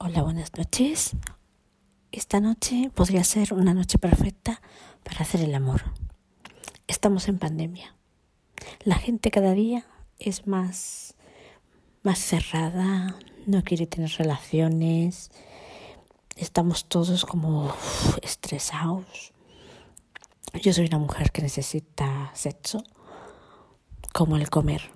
Hola, 0.00 0.22
buenas 0.22 0.56
noches. 0.56 1.16
Esta 2.12 2.38
noche 2.38 2.88
podría 2.94 3.24
ser 3.24 3.52
una 3.52 3.74
noche 3.74 3.98
perfecta 3.98 4.62
para 5.02 5.22
hacer 5.22 5.40
el 5.40 5.52
amor. 5.52 5.82
Estamos 6.86 7.26
en 7.26 7.40
pandemia. 7.40 7.96
La 8.84 8.94
gente 8.94 9.32
cada 9.32 9.54
día 9.54 9.84
es 10.20 10.46
más, 10.46 11.16
más 12.04 12.20
cerrada, 12.20 13.16
no 13.46 13.64
quiere 13.64 13.88
tener 13.88 14.10
relaciones. 14.10 15.32
Estamos 16.36 16.84
todos 16.84 17.24
como 17.24 17.74
estresados. 18.22 19.32
Yo 20.62 20.72
soy 20.72 20.86
una 20.86 20.98
mujer 20.98 21.32
que 21.32 21.42
necesita 21.42 22.30
sexo, 22.34 22.84
como 24.12 24.36
el 24.36 24.48
comer, 24.48 24.92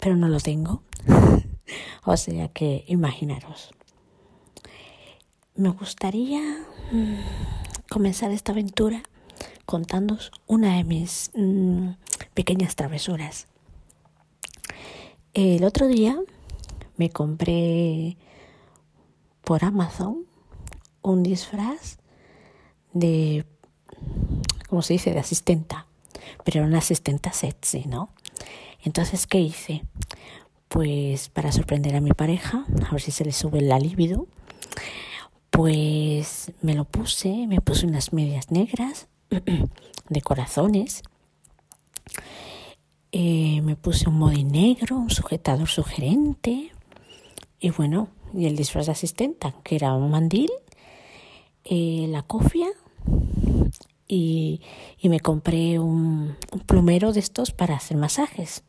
pero 0.00 0.16
no 0.16 0.26
lo 0.26 0.40
tengo. 0.40 0.82
o 2.04 2.16
sea 2.16 2.48
que 2.48 2.84
imaginaros. 2.88 3.70
Me 5.54 5.70
gustaría 5.70 6.40
mm, 6.92 7.14
comenzar 7.90 8.30
esta 8.30 8.52
aventura 8.52 9.02
contándoos 9.66 10.32
una 10.46 10.76
de 10.76 10.84
mis 10.84 11.30
mm, 11.34 11.90
pequeñas 12.34 12.76
travesuras. 12.76 13.46
El 15.34 15.64
otro 15.64 15.86
día 15.86 16.18
me 16.96 17.10
compré 17.10 18.16
por 19.42 19.64
Amazon 19.64 20.26
un 21.02 21.22
disfraz 21.22 21.98
de, 22.92 23.44
¿cómo 24.68 24.82
se 24.82 24.94
dice?, 24.94 25.12
de 25.12 25.20
asistenta, 25.20 25.86
pero 26.44 26.64
una 26.64 26.78
asistenta 26.78 27.32
sexy, 27.32 27.84
¿no? 27.86 28.10
Entonces, 28.82 29.26
¿qué 29.26 29.38
hice? 29.40 29.82
Pues 30.70 31.28
para 31.28 31.50
sorprender 31.50 31.96
a 31.96 32.00
mi 32.00 32.12
pareja, 32.12 32.64
a 32.88 32.92
ver 32.92 33.00
si 33.00 33.10
se 33.10 33.24
le 33.24 33.32
sube 33.32 33.60
la 33.60 33.80
libido, 33.80 34.28
pues 35.50 36.52
me 36.62 36.74
lo 36.74 36.84
puse, 36.84 37.48
me 37.48 37.60
puse 37.60 37.86
unas 37.86 38.12
medias 38.12 38.52
negras 38.52 39.08
de 40.08 40.20
corazones, 40.22 41.02
eh, 43.10 43.60
me 43.62 43.74
puse 43.74 44.08
un 44.08 44.14
modi 44.14 44.44
negro, 44.44 44.96
un 44.96 45.10
sujetador 45.10 45.68
sugerente. 45.68 46.70
Y 47.58 47.70
bueno, 47.70 48.08
y 48.32 48.46
el 48.46 48.54
disfraz 48.54 48.86
de 48.86 48.92
asistenta, 48.92 49.56
que 49.64 49.74
era 49.74 49.94
un 49.94 50.12
mandil, 50.12 50.50
eh, 51.64 52.06
la 52.08 52.22
cofia. 52.22 52.68
Y, 54.06 54.60
y 54.98 55.08
me 55.08 55.18
compré 55.18 55.80
un, 55.80 56.36
un 56.52 56.60
plumero 56.60 57.12
de 57.12 57.18
estos 57.18 57.50
para 57.50 57.74
hacer 57.74 57.96
masajes. 57.96 58.62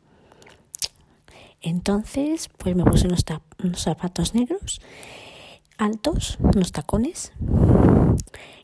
Entonces, 1.62 2.48
pues 2.58 2.74
me 2.74 2.84
puse 2.84 3.06
unos, 3.06 3.24
zapatos 3.76 4.34
negros 4.34 4.80
altos, 5.78 6.38
unos 6.40 6.70
tacones, 6.70 7.32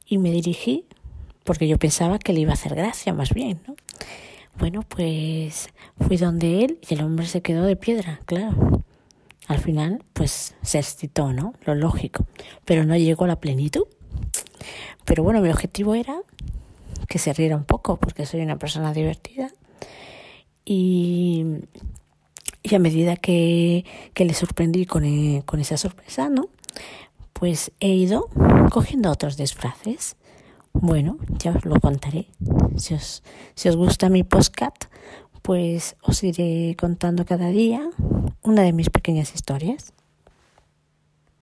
y 0.06 0.18
me 0.18 0.30
dirigí, 0.30 0.84
porque 1.44 1.66
yo 1.66 1.78
pensaba 1.78 2.18
que 2.18 2.32
le 2.32 2.40
iba 2.40 2.50
a 2.50 2.54
hacer 2.54 2.74
gracia 2.74 3.12
más 3.12 3.30
bien, 3.30 3.60
¿no? 3.66 3.74
Bueno, 4.58 4.82
pues 4.82 5.70
fui 6.06 6.16
donde 6.16 6.64
él 6.64 6.78
y 6.88 6.94
el 6.94 7.02
hombre 7.02 7.26
se 7.26 7.42
quedó 7.42 7.64
de 7.64 7.76
piedra, 7.76 8.20
claro. 8.24 8.82
Al 9.46 9.58
final, 9.58 10.04
pues 10.12 10.54
se 10.62 10.78
excitó, 10.78 11.32
¿no? 11.32 11.54
Lo 11.64 11.74
lógico, 11.74 12.26
pero 12.64 12.84
no 12.84 12.96
llegó 12.96 13.24
a 13.24 13.28
la 13.28 13.40
plenitud. 13.40 13.86
Pero 15.04 15.22
bueno, 15.22 15.40
mi 15.40 15.48
objetivo 15.48 15.94
era 15.94 16.20
que 17.08 17.18
se 17.18 17.32
riera 17.32 17.56
un 17.56 17.64
poco, 17.64 17.96
porque 17.96 18.26
soy 18.26 18.40
una 18.42 18.58
persona 18.58 18.92
divertida. 18.92 19.50
Y, 20.64 21.46
y 22.62 22.74
a 22.74 22.78
medida 22.78 23.16
que, 23.16 23.84
que 24.14 24.24
le 24.24 24.34
sorprendí 24.34 24.86
con, 24.86 25.04
eh, 25.04 25.42
con 25.46 25.60
esa 25.60 25.76
sorpresa, 25.76 26.28
¿no? 26.28 26.48
Pues 27.32 27.72
he 27.80 27.88
ido 27.88 28.28
cogiendo 28.70 29.10
otros 29.10 29.36
disfraces. 29.36 30.16
Bueno, 30.72 31.18
ya 31.38 31.52
os 31.52 31.64
lo 31.64 31.80
contaré. 31.80 32.26
Si 32.76 32.94
os, 32.94 33.22
si 33.54 33.68
os 33.68 33.76
gusta 33.76 34.08
mi 34.08 34.22
postcat, 34.22 34.86
pues 35.42 35.96
os 36.02 36.22
iré 36.22 36.76
contando 36.78 37.24
cada 37.24 37.48
día 37.48 37.88
una 38.42 38.62
de 38.62 38.72
mis 38.72 38.90
pequeñas 38.90 39.34
historias. 39.34 39.92